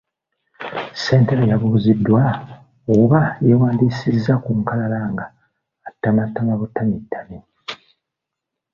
[0.93, 2.23] Ssentebe yabuuziddwa
[2.97, 5.25] oba yeewandiisizza ku nkalala nga
[5.89, 7.37] atamattama butamittami.